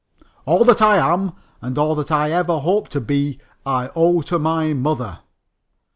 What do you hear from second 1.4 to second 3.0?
and all that I ever hope to